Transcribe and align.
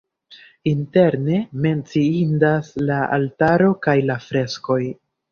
Interne 0.69 1.35
menciindas 1.65 2.71
la 2.85 2.97
altaro 3.17 3.67
kaj 3.87 3.95
la 4.11 4.17
freskoj. 4.29 4.79